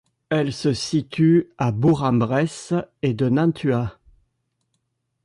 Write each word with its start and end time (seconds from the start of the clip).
Elle 0.31 0.51
se 0.51 0.73
situe 0.73 1.51
à 1.59 1.71
de 1.71 1.77
Bourg-en-Bresse 1.77 2.73
et 3.03 3.13
de 3.13 3.29
Nantua. 3.29 3.99